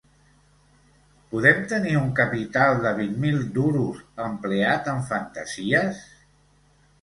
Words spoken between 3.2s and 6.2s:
mil duros empleat en fantasíes?